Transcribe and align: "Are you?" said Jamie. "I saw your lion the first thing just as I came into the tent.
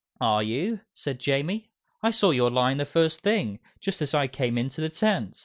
"Are 0.19 0.41
you?" 0.41 0.79
said 0.95 1.19
Jamie. 1.19 1.69
"I 2.01 2.09
saw 2.09 2.31
your 2.31 2.49
lion 2.49 2.79
the 2.79 2.85
first 2.85 3.21
thing 3.21 3.59
just 3.79 4.01
as 4.01 4.15
I 4.15 4.25
came 4.25 4.57
into 4.57 4.81
the 4.81 4.89
tent. 4.89 5.37